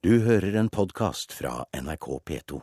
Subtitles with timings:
[0.00, 2.58] Du hører en podkast fra NRK P2.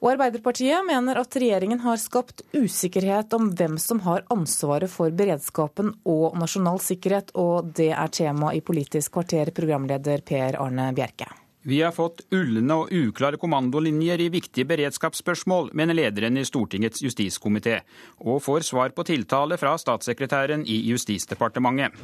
[0.00, 5.90] Og Arbeiderpartiet mener at regjeringen har skapt usikkerhet om hvem som har ansvaret for beredskapen
[6.06, 11.26] og nasjonal sikkerhet, og det er tema i Politisk kvarter, programleder Per Arne Bjerke.
[11.66, 17.80] Vi har fått ulne og uklare kommandolinjer i viktige beredskapsspørsmål, mener lederen i Stortingets justiskomité,
[18.22, 21.98] og får svar på tiltale fra statssekretæren i Justisdepartementet.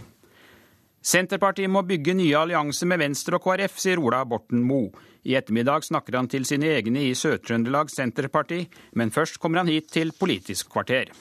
[1.06, 4.90] Senterpartiet må bygge nye allianser med Venstre og KrF, sier Ola Borten Moe.
[5.26, 8.64] I ettermiddag snakker han til sine egne i Sør-Trøndelag Senterparti,
[8.98, 11.14] men først kommer han hit til Politisk kvarter.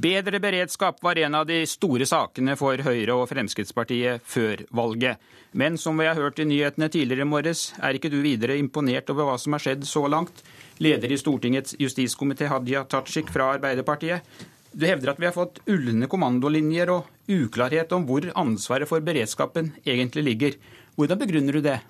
[0.00, 5.16] Bedre beredskap var en av de store sakene for Høyre og Fremskrittspartiet før valget.
[5.52, 9.10] Men som vi har hørt i nyhetene tidligere i morges, er ikke du videre imponert
[9.12, 10.44] over hva som har skjedd så langt?
[10.80, 14.24] Leder i Stortingets justiskomité Hadia Tajik fra Arbeiderpartiet.
[14.72, 19.74] Du hevder at vi har fått ulne kommandolinjer og uklarhet om hvor ansvaret for beredskapen
[19.84, 20.56] egentlig ligger.
[20.96, 21.80] Hvordan begrunner du det?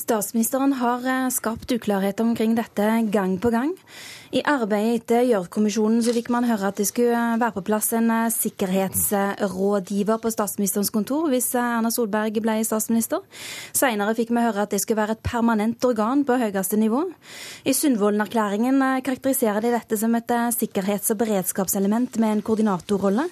[0.00, 3.74] Statsministeren har eh, skapt uklarhet omkring dette gang på gang.
[4.30, 8.28] I arbeidet etter Gjørv-kommisjonen fikk man høre at det skulle være på plass en eh,
[8.30, 13.24] sikkerhetsrådgiver på statsministerens kontor hvis eh, Erna Solberg ble statsminister.
[13.74, 17.02] Senere fikk vi høre at det skulle være et permanent organ på høyeste nivå.
[17.66, 23.26] I Sundvolden-erklæringen eh, karakteriserer de dette som et sikkerhets- og beredskapselement med en koordinatorrolle.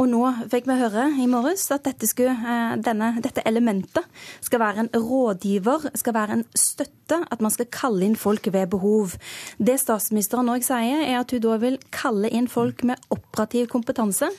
[0.00, 2.32] Og nå fikk vi høre i morges at dette, skulle,
[2.80, 4.08] denne, dette elementet
[4.40, 8.70] skal være en rådgiver, skal være en støtte, at man skal kalle inn folk ved
[8.72, 9.16] behov.
[9.58, 14.30] Det statsministeren òg sier, er at hun da vil kalle inn folk med operativ kompetanse,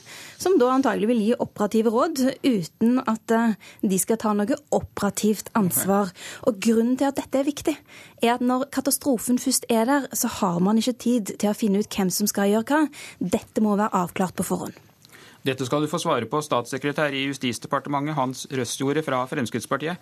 [0.42, 5.52] som da antagelig vil gi operative råd, uten at eh, de skal ta noe operativt
[5.58, 6.14] ansvar.
[6.50, 7.76] Og Grunnen til at dette er viktig,
[8.22, 11.82] er at når katastrofen først er der, så har man ikke tid til å finne
[11.82, 12.86] ut hvem som skal gjøre hva.
[13.20, 14.78] Dette må være avklart på forhånd.
[15.42, 19.98] Dette skal du få svare på, statssekretær i Justisdepartementet Hans Røstjorde fra Fremskrittspartiet.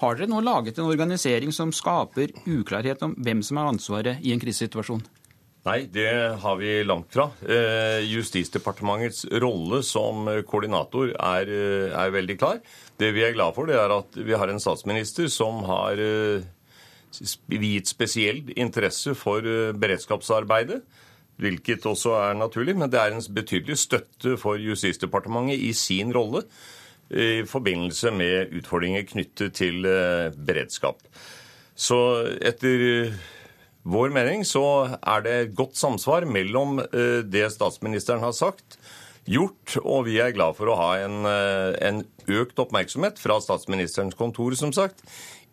[0.00, 4.32] Har dere nå laget en organisering som skaper uklarhet om hvem som har ansvaret i
[4.34, 5.04] en krisesituasjon?
[5.64, 6.10] Nei, det
[6.42, 7.30] har vi langt fra.
[7.40, 12.60] Eh, Justisdepartementets rolle som koordinator er, eh, er, veldig klar.
[12.98, 16.44] Det vi er glad for, det er at vi har en statsminister som har eh,
[17.48, 20.82] viet spesiell interesse for beredskapsarbeidet.
[21.40, 26.44] Hvilket også er naturlig, men det er en betydelig støtte for Justisdepartementet i sin rolle
[27.10, 31.02] i forbindelse med utfordringer knyttet til beredskap.
[31.74, 31.98] Så
[32.40, 33.12] etter
[33.84, 34.64] vår mening så
[34.96, 38.78] er det godt samsvar mellom eh, det statsministeren har sagt,
[39.28, 44.16] gjort, og vi er glad for å ha en, eh, en økt oppmerksomhet fra statsministerens
[44.16, 45.04] kontor, som sagt,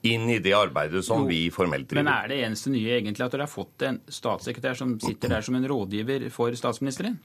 [0.08, 2.08] inn i det arbeidet som jo, vi formelt driver.
[2.08, 5.46] Men er det eneste nye egentlig at dere har fått en statssekretær som sitter der
[5.46, 7.20] som en rådgiver for statsministeren?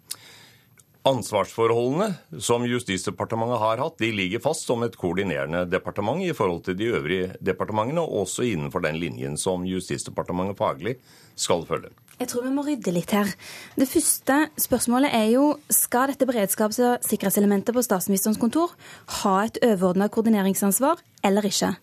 [1.06, 6.74] Ansvarsforholdene som Justisdepartementet har hatt, de ligger fast som et koordinerende departement i forhold til
[6.78, 10.96] de øvrige departementene, og også innenfor den linjen som Justisdepartementet faglig
[11.38, 11.92] skal følge.
[12.18, 13.30] Jeg tror vi må rydde litt her.
[13.76, 18.72] Det første spørsmålet er jo skal dette beredskaps- og sikkerhetselementet på statsministerens kontor
[19.20, 21.74] ha et overordna koordineringsansvar eller ikke?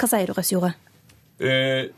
[0.00, 0.72] Hva sier du, Røsjordet?
[1.38, 1.92] Eh,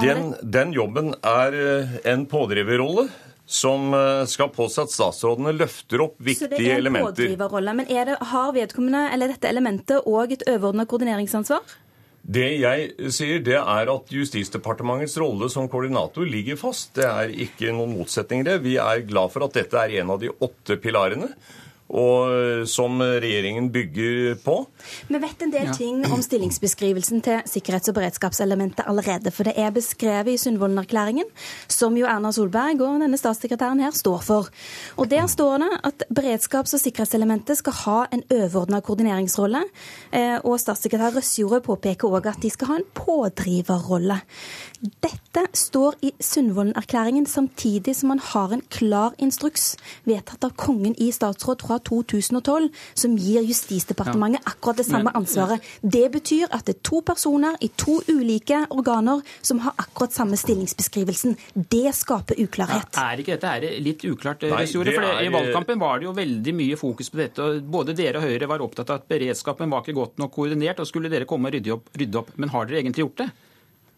[0.00, 3.10] den, den jobben er eh, en pådriverrolle
[3.50, 7.10] som eh, skal påse at statsrådene løfter opp viktige elementer.
[7.10, 7.76] Så det er en pådriverrolle.
[7.80, 11.78] Men det, har vedkommende eller dette elementet òg et overordna koordineringsansvar?
[12.20, 16.92] Det jeg sier, det er at Justisdepartementets rolle som koordinator ligger fast.
[17.00, 18.60] Det er ikke noen motsetning i det.
[18.62, 21.32] Vi er glad for at dette er en av de åtte pilarene
[21.90, 24.56] og eh, som regjeringen bygger på.
[25.08, 25.74] Vi vet en del ja.
[25.74, 29.32] ting om stillingsbeskrivelsen til sikkerhets- og beredskapselementet allerede.
[29.34, 31.26] For det er beskrevet i Sundvolden-erklæringen,
[31.68, 34.50] som jo Erna Solberg og denne statssekretæren her står for.
[34.96, 39.64] Og Der står det at beredskaps- og sikkerhetselementet skal ha en overordna koordineringsrolle.
[40.12, 44.20] Eh, og statssekretær Røsjordet påpeker òg at de skal ha en pådriverrolle.
[44.80, 49.74] Dette står i Sundvolden-erklæringen samtidig som man har en klar instruks
[50.08, 55.64] vedtatt av Kongen i statsråd fra 2012 som gir Justisdepartementet akkurat det samme ansvaret.
[55.82, 60.38] Det betyr at det er to personer i to ulike organer som har akkurat samme
[60.40, 61.36] stillingsbeskrivelsen.
[61.54, 62.94] Det skaper uklarhet.
[62.94, 65.22] Ja, er ikke dette litt uklart, Nei, det er...
[65.24, 67.44] I valgkampen var det jo veldig mye fokus på dette.
[67.44, 70.80] og Både dere og Høyre var opptatt av at beredskapen var ikke godt nok koordinert,
[70.82, 71.92] og skulle dere komme og rydde opp.
[71.96, 72.34] Rydde opp.
[72.40, 73.30] Men har dere egentlig gjort det?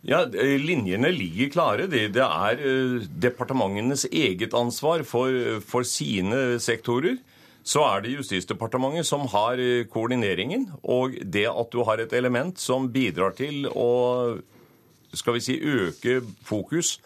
[0.02, 1.86] Ja, Linjene ligger klare.
[1.90, 2.62] Det, det er
[3.22, 7.20] departementenes eget ansvar for, for sine sektorer
[7.62, 10.68] så er det Justisdepartementet som har eh, koordineringen.
[10.82, 14.38] Og det at du har et element som bidrar til å
[15.12, 16.96] skal vi si, øke fokus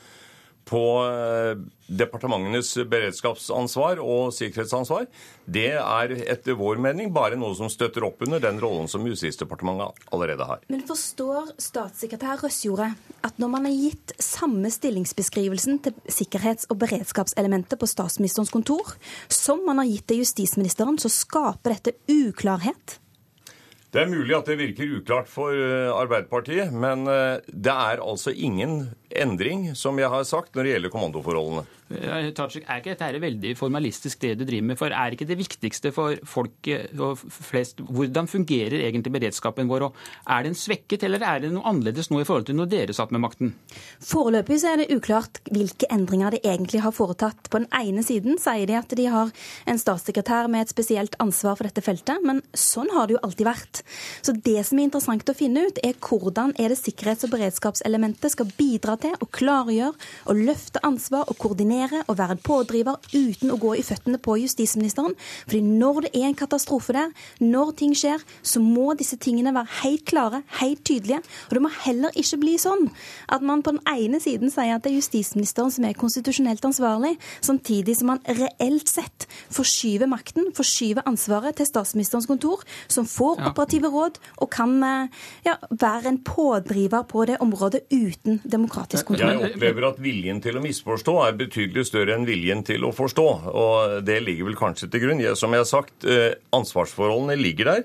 [0.67, 1.55] på eh,
[1.87, 5.07] departementenes beredskapsansvar og sikkerhetsansvar,
[5.47, 10.09] det er etter vår mening bare noe som støtter opp under den rollen som Justisdepartementet
[10.11, 10.65] allerede har.
[10.73, 12.91] Men forstår statssekretær Røsjordet
[13.27, 18.97] at når man har gitt samme stillingsbeskrivelsen til sikkerhets- og beredskapselementet på statsministerens kontor
[19.31, 22.99] som man har gitt til justisministeren, så skaper dette uklarhet?
[23.95, 28.35] Det er mulig at det virker uklart for eh, Arbeiderpartiet, men eh, det er altså
[28.35, 31.67] ingen endring, som jeg har sagt, når det gjelder kommandoforholdene.
[31.87, 34.79] Tajik, er ikke dette veldig formalistisk det du driver med?
[34.81, 36.67] For er ikke det viktigste for folk
[37.31, 39.85] flest hvordan fungerer egentlig beredskapen vår?
[39.87, 40.01] Og
[40.35, 43.15] er den svekket, eller er det noe annerledes nå i forhold til når dere satt
[43.15, 43.53] med makten?
[44.03, 47.47] Foreløpig så er det uklart hvilke endringer de egentlig har foretatt.
[47.53, 49.31] På den ene siden sier de at de har
[49.71, 53.47] en statssekretær med et spesielt ansvar for dette feltet, men sånn har det jo alltid
[53.47, 53.85] vært.
[54.27, 58.35] Så det som er interessant å finne ut, er hvordan er det sikkerhets- og beredskapselementet
[58.35, 59.93] skal bidra til å klargjøre
[60.31, 64.39] og løfte ansvar og koordinere og være en pådriver uten å gå i føttene på
[64.43, 65.17] justisministeren.
[65.47, 67.13] Fordi når det er en katastrofe der,
[67.43, 71.23] når ting skjer, så må disse tingene være helt klare, helt tydelige.
[71.49, 72.89] Og det må heller ikke bli sånn
[73.33, 77.17] at man på den ene siden sier at det er justisministeren som er konstitusjonelt ansvarlig,
[77.45, 83.51] samtidig som man reelt sett forskyver makten, forskyver ansvaret til statsministerens kontor, som får ja.
[83.51, 89.33] operative råd og kan eh, ja, være en pådriver på det området uten demokratisk kontroll.
[89.35, 92.93] Jeg opplever at viljen til å misforstå er betydelig betydelig større enn viljen til å
[92.95, 93.27] forstå.
[93.53, 95.23] Og det ligger vel kanskje til grunn.
[95.37, 97.85] Som jeg har sagt, eh, ansvarsforholdene ligger der.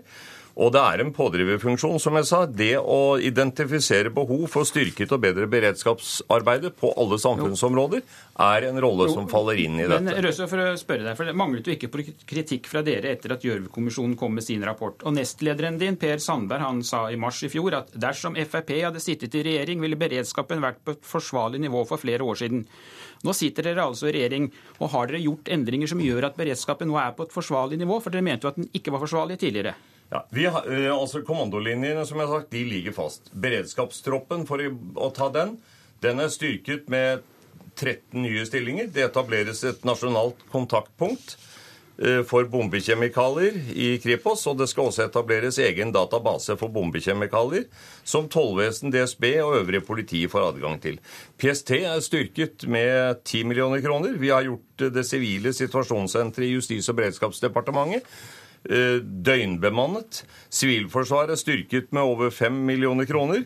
[0.59, 2.41] Og det er en pådriverfunksjon, som jeg sa.
[2.45, 8.01] Det å identifisere behov for styrket og bedre beredskapsarbeidet på alle samfunnsområder
[8.41, 10.03] er en rolle som faller inn i dette.
[10.03, 13.13] Men Røse, for å spørre deg, for Det manglet jo ikke på kritikk fra dere
[13.15, 14.99] etter at Gjørv-kommisjonen kom med sin rapport.
[15.07, 19.03] Og Nestlederen din, Per Sandberg, han sa i mars i fjor at dersom Frp hadde
[19.03, 22.65] sittet i regjering, ville beredskapen vært på et forsvarlig nivå for flere år siden.
[23.23, 24.49] Nå sitter dere altså i regjering,
[24.81, 28.01] og har dere gjort endringer som gjør at beredskapen nå er på et forsvarlig nivå?
[28.01, 29.75] For dere mente jo at den ikke var forsvarlig tidligere.
[30.11, 33.29] Ja, vi har, eh, altså Kommandolinjene som jeg har sagt, de ligger fast.
[33.31, 35.55] Beredskapstroppen, for å ta den,
[36.03, 37.23] den er styrket med
[37.79, 38.91] 13 nye stillinger.
[38.91, 41.37] Det etableres et nasjonalt kontaktpunkt.
[42.01, 47.67] Eh, for bombekjemikalier i Kripos, og det skal også etableres egen database for bombekjemikalier,
[48.03, 50.97] som tollvesen, DSB og øvrige politi får adgang til.
[51.37, 54.17] PST er styrket med 10 millioner kroner.
[54.17, 60.21] Vi har gjort det sivile situasjonssenteret i Justis- og beredskapsdepartementet eh, døgnbemannet.
[60.53, 63.45] Sivilforsvaret er styrket med over 5 millioner kroner.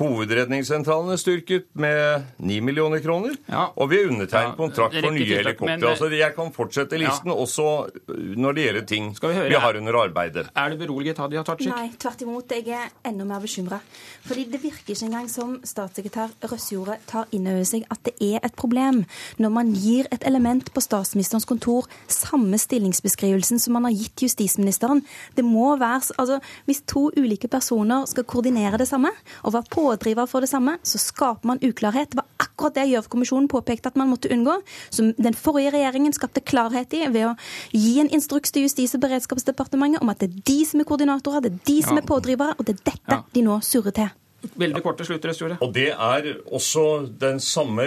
[0.00, 3.34] Hovedredningssentralen er styrket med 9 millioner kroner.
[3.50, 3.66] Ja.
[3.76, 5.90] Og vi har undertegnet kontrakt for nye helikoptre.
[5.90, 7.36] Altså, jeg kan fortsette listen ja.
[7.36, 7.66] også
[8.08, 10.46] når det gjelder ting vi, vi, har under arbeidet.
[10.56, 11.68] Er det beroliget, Hadia Tajik?
[11.68, 12.54] Nei, tvert imot.
[12.56, 13.80] Jeg er enda mer bekymra.
[14.24, 18.40] Fordi det virker ikke engang som statssekretær Røsjordet tar inn over seg at det er
[18.46, 19.02] et problem
[19.40, 25.04] når man gir et element på statsministerens kontor samme stillingsbeskrivelsen som man har gitt justisministeren.
[25.36, 29.10] Det må være, altså, Hvis to ulike personer skal koordinere det samme
[29.44, 32.12] og være på pådriver for det samme, så skaper man uklarhet.
[32.12, 34.60] Det var akkurat det Gjørv-kommisjonen påpekte at man måtte unngå.
[34.90, 37.34] Som den forrige regjeringen skapte klarhet i ved å
[37.74, 41.44] gi en instruks til Justis- og beredskapsdepartementet om at det er de som er koordinatorer,
[41.44, 43.22] det er de som er pådrivere, og det er dette ja.
[43.34, 44.19] de nå surrer til.
[44.40, 46.84] Veldig korte slutter, Og det er også
[47.20, 47.84] den samme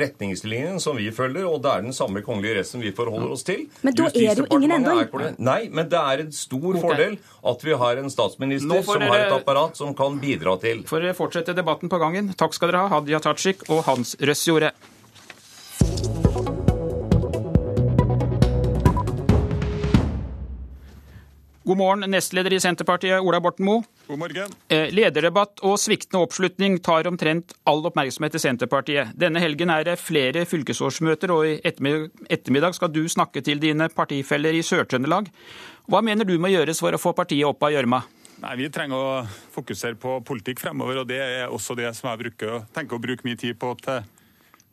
[0.00, 3.66] retningslinjen som vi følger, og det er den samme kongelige resten vi forholder oss til.
[3.86, 5.38] Men da er det jo ingen endring.
[5.38, 6.82] Nei, men det er en stor okay.
[6.82, 7.18] fordel
[7.54, 10.82] at vi har en statsminister som dere, har et apparat som kan bidra til.
[10.90, 14.74] For å fortsette debatten på gangen, takk skal dere ha, Hadia Tajik og Hans Røsjorde.
[21.64, 23.80] God morgen, nestleder i Senterpartiet, Ola Borten Moe.
[24.04, 24.50] God morgen.
[24.68, 29.14] Eh, lederdebatt og sviktende oppslutning tar omtrent all oppmerksomhet i Senterpartiet.
[29.16, 34.52] Denne helgen er det flere fylkesårsmøter, og i ettermiddag skal du snakke til dine partifeller
[34.52, 35.30] i Sør-Trøndelag.
[35.88, 38.02] Hva mener du må gjøres for å få partiet opp av gjørma?
[38.44, 42.26] Nei, Vi trenger å fokusere på politikk fremover, og det er også det som jeg
[42.26, 44.04] bruker, tenker å bruke mye tid på til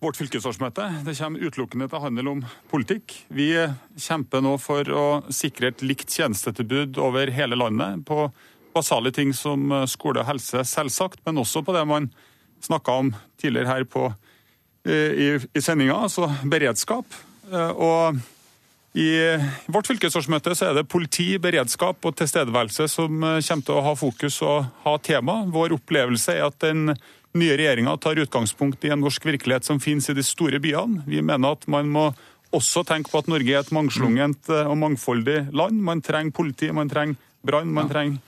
[0.02, 0.88] vårt fylkesårsmøte.
[1.06, 2.42] Det kommer utelukkende til å handle om
[2.72, 3.14] politikk.
[3.30, 3.52] Vi
[4.02, 8.26] kjemper nå for å sikre et likt tjenestetilbud over hele landet på
[8.74, 12.10] basale ting som skole og helse, selvsagt, men også på det man
[12.66, 14.08] snakka om tidligere her på,
[14.88, 17.06] eh, i, i sendinga, altså beredskap.
[17.52, 18.22] Eh, og
[18.92, 19.08] i
[19.72, 24.42] vårt fylkesårsmøte så er det politi, beredskap og tilstedeværelse som kommer til å ha fokus
[24.44, 25.38] og ha tema.
[25.48, 26.92] Vår opplevelse er at den
[27.38, 31.06] nye regjeringa tar utgangspunkt i en norsk virkelighet som finnes i de store byene.
[31.08, 32.10] Vi mener at man må
[32.52, 35.80] også tenke på at Norge er et mangslungent eh, og mangfoldig land.
[35.80, 37.16] Man trenger politi, man trenger
[37.48, 38.20] brann, man trenger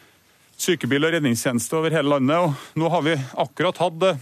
[0.64, 2.40] sykebil og redningstjeneste over hele landet.
[2.40, 4.22] Og nå har vi akkurat hatt eh,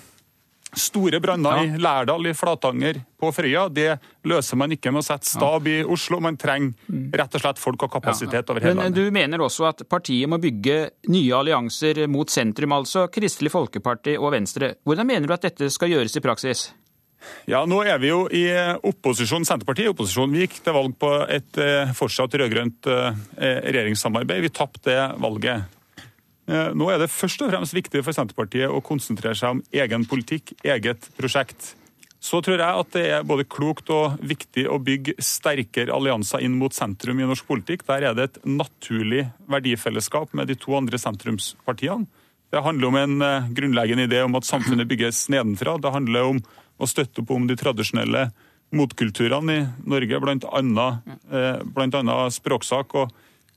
[0.78, 1.63] Store branner ja.
[1.63, 3.90] i Lærdal, i Flatanger, på Frøya, det
[4.28, 6.22] løser man ikke med å sette stab i Oslo.
[6.24, 7.10] Man trenger mm.
[7.20, 8.46] rett og slett folk og kapasitet ja.
[8.48, 8.96] over hele landet.
[8.96, 10.78] Men du mener også at partiet må bygge
[11.12, 14.78] nye allianser mot sentrum, altså Kristelig Folkeparti og Venstre.
[14.88, 16.70] Hvordan mener du at dette skal gjøres i praksis?
[17.50, 18.46] Ja, Nå er vi jo i
[18.88, 20.32] opposisjon, Senterpartiet i opposisjon.
[20.34, 23.22] Vi gikk til valg på et eh, fortsatt rød-grønt eh,
[23.68, 24.48] regjeringssamarbeid.
[24.48, 25.78] Vi tapte det valget.
[26.51, 30.03] Eh, nå er det først og fremst viktig for Senterpartiet å konsentrere seg om egen
[30.10, 31.75] politikk, eget prosjekt.
[32.22, 36.58] Så tror jeg at det er både klokt og viktig å bygge sterkere allianser inn
[36.60, 37.86] mot sentrum i norsk politikk.
[37.88, 42.05] Der er det et naturlig verdifellesskap med de to andre sentrumspartiene.
[42.51, 45.77] Det handler om en grunnleggende idé om at samfunnet bygges nedenfra.
[45.79, 46.41] Det handler om
[46.77, 48.27] å støtte opp om de tradisjonelle
[48.75, 50.62] motkulturene i Norge, bl.a.
[51.31, 53.15] annet språksak og,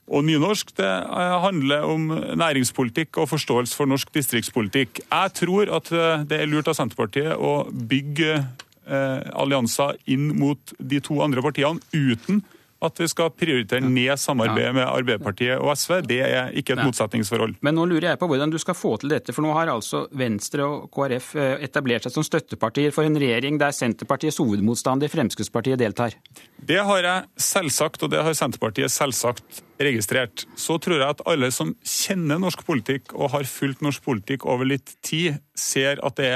[0.08, 0.74] og, nynorsk.
[0.76, 2.08] Det eh, handler om
[2.40, 5.00] næringspolitikk og forståelse for norsk distriktspolitikk.
[5.10, 10.74] Jeg tror at eh, det er lurt av Senterpartiet å bygge eh, allianser inn mot
[10.78, 12.42] de to andre partiene uten
[12.86, 15.98] at vi skal prioritere ned samarbeidet med Arbeiderpartiet og SV.
[16.08, 17.56] Det er ikke et motsetningsforhold.
[17.64, 20.04] Men nå lurer jeg på hvordan du skal få til dette, for nå har altså
[20.14, 25.80] Venstre og KrF eh, etablert seg som støttepartier for en regjering der Senterpartiets hovedmotstander Fremskrittspartiet
[25.80, 26.16] deltar.
[26.56, 30.46] Det har jeg selvsagt, og det har Senterpartiet selvsagt registrert.
[30.56, 34.68] Så tror jeg at alle som kjenner norsk politikk og har fulgt norsk politikk over
[34.68, 36.34] litt tid, ser at det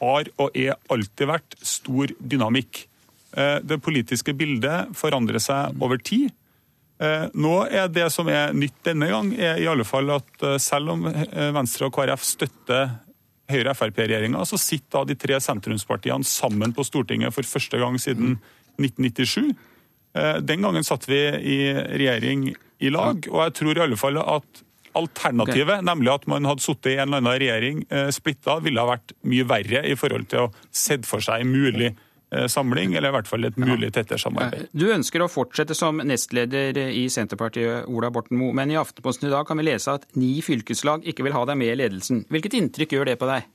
[0.00, 2.86] har og er alltid vært stor dynamikk.
[3.32, 6.30] Eh, det politiske bildet forandrer seg over tid.
[7.00, 10.58] Eh, nå er Det som er nytt denne gang, er i alle fall at eh,
[10.58, 11.06] selv om
[11.54, 12.90] Venstre og KrF støtter
[13.50, 18.36] Høyre-Frp-regjeringa, så sitter de tre sentrumspartiene sammen på Stortinget for første gang siden
[18.78, 19.54] 1997.
[20.42, 22.48] Den gangen satt vi i regjering
[22.82, 24.62] i lag, og jeg tror i alle fall at
[24.98, 25.86] alternativet, okay.
[25.86, 27.82] nemlig at man hadde sittet i en eller annen regjering
[28.14, 32.09] splitta, ville ha vært mye verre i forhold til å sett for seg mulig Eh,
[32.48, 34.68] samling, eller i hvert fall et mulig tettere samarbeid.
[34.76, 39.32] Du ønsker å fortsette som nestleder i Senterpartiet, Ola Borten Moe, men i Aftenposten i
[39.32, 42.24] dag kan vi lese at ni fylkeslag ikke vil ha deg med i ledelsen.
[42.30, 43.48] Hvilket inntrykk gjør det på deg?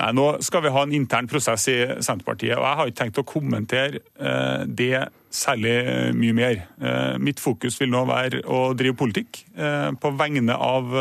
[0.00, 3.20] Nei, Nå skal vi ha en intern prosess i Senterpartiet, og jeg har ikke tenkt
[3.20, 5.76] å kommentere eh, det særlig
[6.16, 6.64] mye mer.
[6.80, 10.92] Eh, mitt fokus vil nå være å drive politikk på vegne av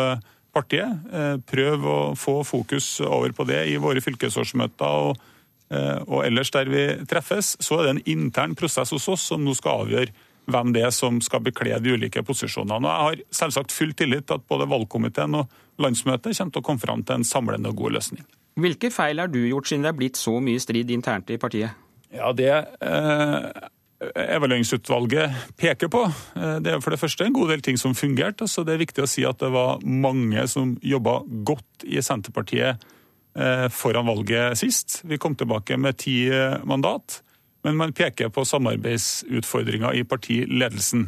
[0.51, 1.11] partiet.
[1.47, 5.07] Prøv å få fokus over på det i våre fylkesårsmøter.
[5.07, 5.30] og Eh,
[5.71, 9.53] og ellers der vi treffes, så er det en intern prosess hos oss som nå
[9.55, 10.11] skal avgjøre
[10.49, 12.81] hvem det er som skal bekle de ulike posisjonene.
[12.81, 15.51] Og Jeg har selvsagt full tillit til at både valgkomiteen og
[15.81, 18.25] landsmøtet kommer til å komme fram til en samlende og god løsning.
[18.61, 21.77] Hvilke feil har du gjort siden det er blitt så mye strid internt i partiet?
[22.11, 23.45] Ja, Det eh,
[24.35, 26.03] evalueringsutvalget peker på,
[26.35, 28.43] eh, det er for det første en god del ting som fungerte.
[28.43, 32.81] Altså, det er viktig å si at det var mange som jobba godt i Senterpartiet
[32.81, 33.00] Eh,
[33.71, 35.01] foran valget sist.
[35.07, 37.21] Vi kom tilbake med ti eh, mandat,
[37.63, 41.07] men man peker på samarbeidsutfordringer i partiledelsen.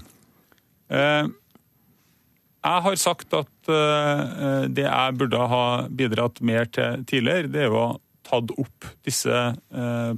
[0.87, 1.25] Eh,
[2.63, 3.49] jeg har sagt at
[4.71, 9.41] det jeg burde ha bidratt mer til tidligere, det er å tatt opp disse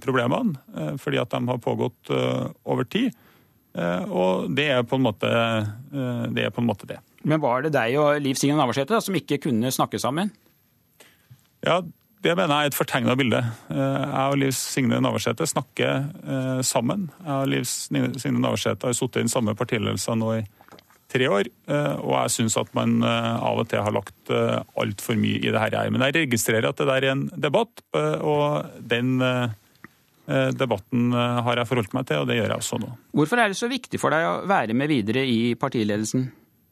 [0.06, 0.54] problemene,
[1.02, 3.18] fordi at de har pågått over tid.
[4.14, 5.32] Og det er på en måte
[6.38, 6.46] det.
[6.54, 7.00] På en måte det.
[7.26, 10.30] Men var det deg og Liv Signe Navarsete som ikke kunne snakke sammen?
[11.66, 11.80] Ja,
[12.26, 13.40] det mener jeg er et fortegna bilde.
[13.70, 17.10] Eh, jeg og Liv Signe Navarsete snakker eh, sammen.
[17.22, 20.46] Jeg og Liv Signe Navarsete har sittet i den samme partiledelsen nå i
[21.14, 25.38] tre år, eh, og jeg syns at man av og til har lagt altfor mye
[25.38, 25.78] i det her.
[25.94, 29.20] Men jeg registrerer at det der er en debatt, og den
[30.58, 32.90] debatten har jeg forholdt meg til, og det gjør jeg også nå.
[33.16, 36.26] Hvorfor er det så viktig for deg å være med videre i partiledelsen?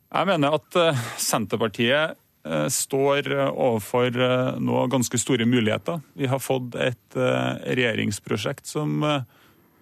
[0.09, 0.81] Jeg mener at
[1.21, 6.01] Senterpartiet står eh, overfor eh, nå ganske store muligheter.
[6.17, 9.03] Vi har fått et regjeringsprosjekt som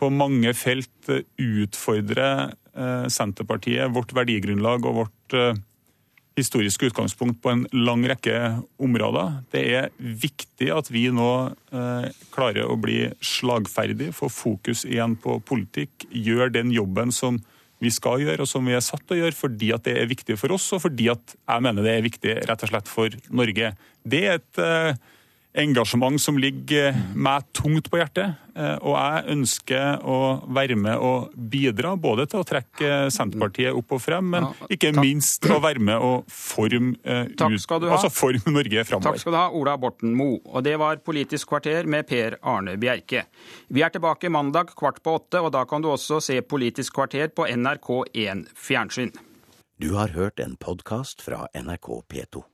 [0.02, 2.56] på mange felt utfordrer
[3.12, 5.36] Senterpartiet, vårt verdigrunnlag og vårt
[6.40, 8.38] historiske utgangspunkt på en lang rekke
[8.82, 9.42] områder.
[9.54, 11.30] Det er viktig at vi nå
[12.34, 17.42] klarer å bli slagferdige, få fokus igjen på politikk, gjør den jobben som
[17.82, 20.10] vi skal gjøre, og som vi er satt til å gjøre, fordi at det er
[20.10, 23.18] viktig for oss, og fordi at jeg mener det er viktig rett og slett for
[23.34, 23.74] Norge.
[24.06, 25.02] Det er et eh,
[25.58, 28.38] engasjement som ligger meg tungt på hjertet.
[28.56, 30.18] Eh, og jeg ønsker å
[30.52, 35.48] være med og bidra både til å trekke Senterpartiet opp og frem, men ikke minst
[35.48, 39.12] å være med og forme, eh, altså forme Norge framover.
[39.12, 40.42] Takk skal du ha, Ola Borten Moe.
[40.52, 43.26] Og det var Politisk kvarter med Per Arne Bjerke.
[43.72, 47.32] Vi er tilbake mandag kvart på åtte, og da kan du også se Politisk kvarter
[47.34, 49.12] på NRK1 fjernsyn.
[49.82, 52.51] Du har hørt en podkast fra NRK P2.